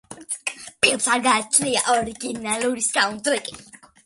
[0.85, 3.61] ფილმს არ გააჩნია ორიგინალური საუნდტრეკი.